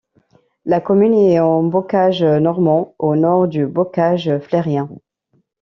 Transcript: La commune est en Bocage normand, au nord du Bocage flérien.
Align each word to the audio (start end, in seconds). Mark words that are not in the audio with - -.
La 0.65 0.81
commune 0.81 1.13
est 1.13 1.39
en 1.39 1.61
Bocage 1.61 2.23
normand, 2.23 2.95
au 2.97 3.15
nord 3.15 3.47
du 3.47 3.67
Bocage 3.67 4.39
flérien. 4.39 4.89